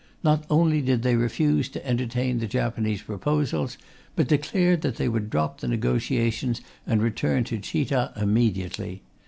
Not 0.23 0.45
only 0.49 0.81
did 0.81 1.03
they 1.03 1.15
refuse 1.15 1.69
to 1.69 1.87
entertain 1.87 2.39
the 2.39 2.47
Japanese 2.47 3.03
proposals, 3.03 3.77
but 4.15 4.27
declared 4.27 4.81
that 4.81 4.95
they 4.95 5.07
would 5.07 5.29
drop 5.29 5.59
the 5.59 5.67
negotiations 5.67 6.59
and 6.87 7.03
return 7.03 7.43
to 7.43 7.59
Chita 7.59 8.11
immediately. 8.15 9.03